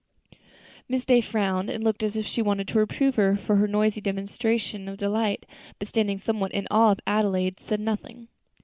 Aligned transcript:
Miss 0.89 1.05
Day 1.05 1.21
frowned, 1.21 1.69
and 1.69 1.83
looked 1.83 2.01
as 2.01 2.15
if 2.15 2.25
she 2.25 2.41
wanted 2.41 2.67
to 2.69 2.79
reprove 2.79 3.17
her 3.17 3.37
for 3.37 3.57
her 3.57 3.67
noisy 3.67 4.01
demonstrations 4.01 4.89
of 4.89 4.97
delight, 4.97 5.45
but, 5.77 5.87
standing 5.87 6.17
somewhat 6.17 6.53
in 6.53 6.67
awe 6.71 6.93
of 6.93 6.99
Adelaide, 7.05 7.59
said 7.59 7.79
nothing. 7.81 8.27